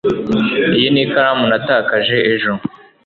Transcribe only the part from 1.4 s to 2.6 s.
natakaje ejo